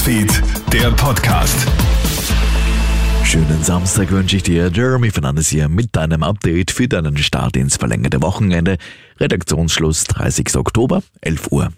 Newsfeed, 0.00 0.42
der 0.72 0.90
Podcast. 0.92 1.66
Schönen 3.22 3.62
Samstag 3.62 4.10
wünsche 4.10 4.36
ich 4.36 4.42
dir, 4.42 4.70
Jeremy 4.72 5.10
Fernandes 5.10 5.48
hier 5.48 5.68
mit 5.68 5.94
deinem 5.94 6.22
Update 6.22 6.70
für 6.70 6.88
deinen 6.88 7.18
Start 7.18 7.54
ins 7.54 7.76
verlängerte 7.76 8.22
Wochenende. 8.22 8.78
Redaktionsschluss 9.18 10.04
30. 10.04 10.56
Oktober, 10.56 11.02
11 11.20 11.52
Uhr. 11.52 11.70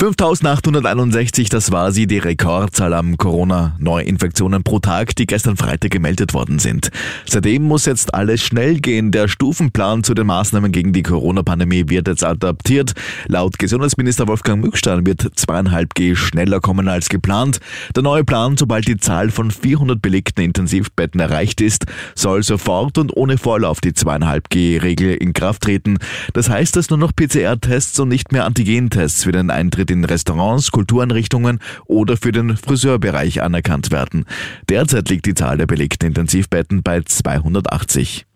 5861, 0.00 1.50
das 1.50 1.72
war 1.72 1.92
sie, 1.92 2.06
die 2.06 2.16
Rekordzahl 2.16 2.94
an 2.94 3.18
Corona-Neuinfektionen 3.18 4.62
pro 4.62 4.78
Tag, 4.78 5.14
die 5.16 5.26
gestern 5.26 5.58
Freitag 5.58 5.90
gemeldet 5.90 6.32
worden 6.32 6.58
sind. 6.58 6.88
Seitdem 7.26 7.64
muss 7.64 7.84
jetzt 7.84 8.14
alles 8.14 8.42
schnell 8.42 8.80
gehen. 8.80 9.12
Der 9.12 9.28
Stufenplan 9.28 10.02
zu 10.02 10.14
den 10.14 10.26
Maßnahmen 10.26 10.72
gegen 10.72 10.94
die 10.94 11.02
Corona-Pandemie 11.02 11.90
wird 11.90 12.08
jetzt 12.08 12.24
adaptiert. 12.24 12.94
Laut 13.26 13.58
Gesundheitsminister 13.58 14.26
Wolfgang 14.26 14.64
Mückstein 14.64 15.04
wird 15.04 15.20
2,5G 15.20 16.16
schneller 16.16 16.60
kommen 16.60 16.88
als 16.88 17.10
geplant. 17.10 17.60
Der 17.94 18.02
neue 18.02 18.24
Plan, 18.24 18.56
sobald 18.56 18.88
die 18.88 18.96
Zahl 18.96 19.30
von 19.30 19.50
400 19.50 20.00
belegten 20.00 20.40
Intensivbetten 20.40 21.20
erreicht 21.20 21.60
ist, 21.60 21.84
soll 22.14 22.42
sofort 22.42 22.96
und 22.96 23.14
ohne 23.14 23.36
Vorlauf 23.36 23.82
die 23.82 23.92
2,5G-Regel 23.92 25.12
in 25.16 25.34
Kraft 25.34 25.60
treten. 25.60 25.98
Das 26.32 26.48
heißt, 26.48 26.74
dass 26.76 26.88
nur 26.88 26.98
noch 26.98 27.12
PCR-Tests 27.14 28.00
und 28.00 28.08
nicht 28.08 28.32
mehr 28.32 28.46
Antigen-Tests 28.46 29.24
für 29.24 29.32
den 29.32 29.50
Eintritt 29.50 29.89
in 29.90 30.04
Restaurants, 30.04 30.70
Kultureinrichtungen 30.70 31.58
oder 31.86 32.16
für 32.16 32.32
den 32.32 32.56
Friseurbereich 32.56 33.42
anerkannt 33.42 33.90
werden. 33.90 34.24
Derzeit 34.68 35.08
liegt 35.08 35.26
die 35.26 35.34
Zahl 35.34 35.58
der 35.58 35.66
belegten 35.66 36.06
Intensivbetten 36.06 36.82
bei 36.82 37.02
280. 37.02 38.26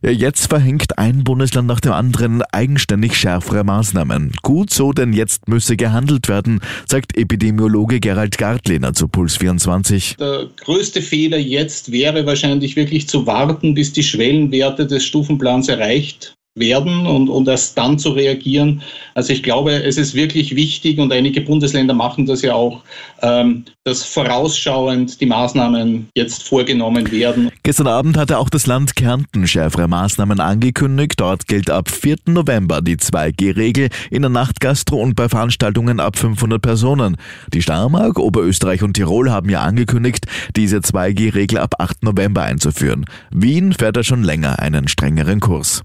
Jetzt 0.00 0.46
verhängt 0.46 0.96
ein 0.96 1.24
Bundesland 1.24 1.66
nach 1.66 1.80
dem 1.80 1.90
anderen 1.90 2.42
eigenständig 2.52 3.16
schärfere 3.16 3.64
Maßnahmen. 3.64 4.30
Gut 4.42 4.72
so, 4.72 4.92
denn 4.92 5.12
jetzt 5.12 5.48
müsse 5.48 5.76
gehandelt 5.76 6.28
werden, 6.28 6.60
sagt 6.86 7.16
Epidemiologe 7.16 7.98
Gerald 7.98 8.38
Gartlehner 8.38 8.92
zu 8.92 9.08
Puls 9.08 9.36
24. 9.38 10.16
Der 10.20 10.46
größte 10.56 11.02
Fehler 11.02 11.38
jetzt 11.38 11.90
wäre 11.90 12.26
wahrscheinlich 12.26 12.76
wirklich 12.76 13.08
zu 13.08 13.26
warten, 13.26 13.74
bis 13.74 13.92
die 13.92 14.04
Schwellenwerte 14.04 14.86
des 14.86 15.04
Stufenplans 15.04 15.68
erreicht 15.68 16.37
werden 16.58 17.06
und, 17.06 17.28
und 17.28 17.48
erst 17.48 17.76
dann 17.78 17.98
zu 17.98 18.10
reagieren. 18.10 18.82
Also 19.14 19.32
ich 19.32 19.42
glaube, 19.42 19.72
es 19.72 19.96
ist 19.96 20.14
wirklich 20.14 20.54
wichtig 20.54 20.98
und 20.98 21.12
einige 21.12 21.40
Bundesländer 21.40 21.94
machen 21.94 22.26
das 22.26 22.42
ja 22.42 22.54
auch, 22.54 22.82
ähm, 23.22 23.64
dass 23.84 24.04
vorausschauend 24.04 25.20
die 25.20 25.26
Maßnahmen 25.26 26.08
jetzt 26.14 26.42
vorgenommen 26.42 27.10
werden. 27.10 27.50
Gestern 27.62 27.86
Abend 27.86 28.16
hatte 28.16 28.38
auch 28.38 28.50
das 28.50 28.66
Land 28.66 28.96
Kärnten 28.96 29.46
schärfere 29.46 29.88
Maßnahmen 29.88 30.40
angekündigt. 30.40 31.14
Dort 31.16 31.46
gilt 31.46 31.70
ab 31.70 31.90
4. 31.90 32.16
November 32.26 32.80
die 32.80 32.96
2G-Regel 32.96 33.88
in 34.10 34.22
der 34.22 34.30
Nachtgastro 34.30 34.96
und 34.96 35.16
bei 35.16 35.28
Veranstaltungen 35.28 36.00
ab 36.00 36.16
500 36.16 36.60
Personen. 36.60 37.16
Die 37.52 37.62
Steiermark, 37.62 38.18
Oberösterreich 38.18 38.82
und 38.82 38.94
Tirol 38.94 39.30
haben 39.30 39.50
ja 39.50 39.60
angekündigt, 39.60 40.26
diese 40.56 40.78
2G-Regel 40.78 41.58
ab 41.58 41.74
8. 41.78 42.04
November 42.04 42.42
einzuführen. 42.42 43.04
Wien 43.30 43.72
fährt 43.72 43.96
da 43.96 44.02
schon 44.02 44.22
länger 44.22 44.58
einen 44.58 44.88
strengeren 44.88 45.40
Kurs. 45.40 45.82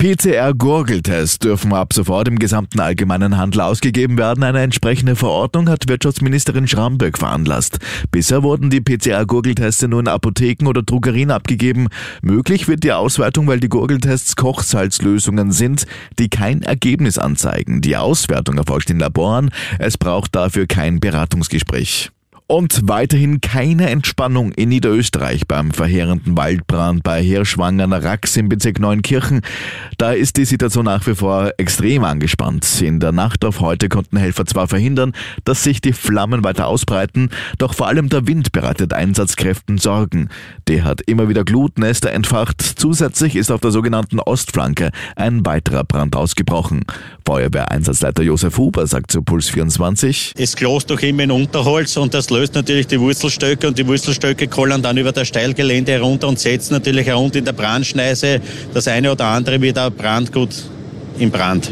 PCR-Gurgeltests 0.00 1.40
dürfen 1.40 1.72
ab 1.72 1.92
sofort 1.92 2.28
im 2.28 2.38
gesamten 2.38 2.78
allgemeinen 2.78 3.36
Handel 3.36 3.62
ausgegeben 3.62 4.16
werden. 4.16 4.44
Eine 4.44 4.60
entsprechende 4.60 5.16
Verordnung 5.16 5.68
hat 5.68 5.88
Wirtschaftsministerin 5.88 6.68
Schramböck 6.68 7.18
veranlasst. 7.18 7.80
Bisher 8.12 8.44
wurden 8.44 8.70
die 8.70 8.80
PCR-Gurgeltests 8.80 9.82
nur 9.88 9.98
in 9.98 10.06
Apotheken 10.06 10.68
oder 10.68 10.82
Drogerien 10.82 11.32
abgegeben. 11.32 11.88
Möglich 12.22 12.68
wird 12.68 12.84
die 12.84 12.92
Auswertung, 12.92 13.48
weil 13.48 13.58
die 13.58 13.68
Gurgeltests 13.68 14.36
Kochsalzlösungen 14.36 15.50
sind, 15.50 15.84
die 16.20 16.28
kein 16.28 16.62
Ergebnis 16.62 17.18
anzeigen. 17.18 17.80
Die 17.80 17.96
Auswertung 17.96 18.56
erfolgt 18.56 18.90
in 18.90 19.00
Laboren. 19.00 19.50
Es 19.80 19.98
braucht 19.98 20.36
dafür 20.36 20.68
kein 20.68 21.00
Beratungsgespräch. 21.00 22.12
Und 22.50 22.80
weiterhin 22.84 23.42
keine 23.42 23.90
Entspannung 23.90 24.52
in 24.52 24.70
Niederösterreich 24.70 25.46
beim 25.46 25.70
verheerenden 25.70 26.34
Waldbrand 26.34 27.02
bei 27.02 27.22
Hirschwangen 27.22 27.92
Rax 27.92 28.38
im 28.38 28.48
Bezirk 28.48 28.80
Neunkirchen. 28.80 29.42
Da 29.98 30.12
ist 30.12 30.38
die 30.38 30.46
Situation 30.46 30.86
nach 30.86 31.06
wie 31.06 31.14
vor 31.14 31.50
extrem 31.58 32.04
angespannt. 32.04 32.80
In 32.80 33.00
der 33.00 33.12
Nacht 33.12 33.44
auf 33.44 33.60
heute 33.60 33.90
konnten 33.90 34.16
Helfer 34.16 34.46
zwar 34.46 34.66
verhindern, 34.66 35.12
dass 35.44 35.62
sich 35.62 35.82
die 35.82 35.92
Flammen 35.92 36.42
weiter 36.42 36.68
ausbreiten, 36.68 37.28
doch 37.58 37.74
vor 37.74 37.86
allem 37.86 38.08
der 38.08 38.26
Wind 38.26 38.50
bereitet 38.50 38.94
Einsatzkräften 38.94 39.76
Sorgen. 39.76 40.30
Der 40.68 40.84
hat 40.84 41.02
immer 41.02 41.28
wieder 41.28 41.44
Glutnester 41.44 42.12
entfacht. 42.12 42.62
Zusätzlich 42.62 43.36
ist 43.36 43.50
auf 43.50 43.60
der 43.60 43.72
sogenannten 43.72 44.20
Ostflanke 44.20 44.90
ein 45.16 45.44
weiterer 45.44 45.84
Brand 45.84 46.16
ausgebrochen. 46.16 46.84
Feuerwehreinsatzleiter 47.28 48.22
Josef 48.22 48.56
Huber 48.56 48.86
sagt 48.86 49.12
zu 49.12 49.20
Puls 49.20 49.50
24. 49.50 50.32
Es 50.38 50.56
klost 50.56 50.88
doch 50.88 50.98
immer 51.02 51.24
in 51.24 51.30
Unterholz 51.30 51.94
und 51.98 52.14
das 52.14 52.30
löst 52.30 52.54
natürlich 52.54 52.86
die 52.86 52.98
Wurzelstöcke 52.98 53.68
und 53.68 53.76
die 53.76 53.86
Wurzelstöcke 53.86 54.48
kollern 54.48 54.80
dann 54.80 54.96
über 54.96 55.12
das 55.12 55.28
Steilgelände 55.28 55.92
herunter 55.92 56.26
und 56.26 56.38
setzen 56.38 56.72
natürlich 56.72 57.06
herunter 57.06 57.38
in 57.40 57.44
der 57.44 57.52
Brandschneise 57.52 58.40
das 58.72 58.88
eine 58.88 59.12
oder 59.12 59.26
andere 59.26 59.60
wieder 59.60 59.90
Brandgut 59.90 60.70
in 61.18 61.30
Brand. 61.30 61.70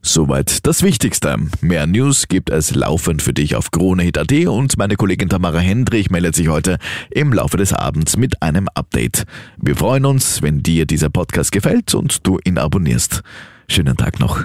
Soweit 0.00 0.66
das 0.66 0.82
Wichtigste. 0.82 1.36
Mehr 1.60 1.86
News 1.86 2.26
gibt 2.26 2.48
es 2.48 2.74
laufend 2.74 3.20
für 3.20 3.34
dich 3.34 3.54
auf 3.54 3.70
KroneHit.at 3.72 4.32
und 4.46 4.78
meine 4.78 4.96
Kollegin 4.96 5.28
Tamara 5.28 5.58
Hendrich 5.58 6.08
meldet 6.08 6.36
sich 6.36 6.48
heute 6.48 6.78
im 7.10 7.34
Laufe 7.34 7.58
des 7.58 7.74
Abends 7.74 8.16
mit 8.16 8.40
einem 8.40 8.66
Update. 8.72 9.24
Wir 9.60 9.76
freuen 9.76 10.06
uns, 10.06 10.40
wenn 10.40 10.62
dir 10.62 10.86
dieser 10.86 11.10
Podcast 11.10 11.52
gefällt 11.52 11.94
und 11.94 12.26
du 12.26 12.38
ihn 12.44 12.56
abonnierst. 12.56 13.22
Schönen 13.68 13.96
Tag 13.96 14.20
noch. 14.20 14.44